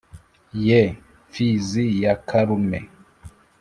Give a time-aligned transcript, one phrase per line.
[0.65, 0.81] ye
[1.27, 2.79] mfizi ya karume,